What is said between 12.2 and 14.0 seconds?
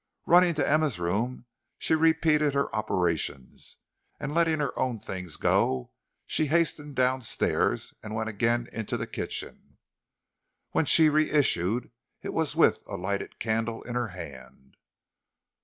it was with a lighted candle in